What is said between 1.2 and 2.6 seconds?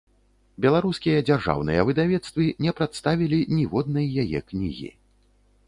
дзяржаўныя выдавецтвы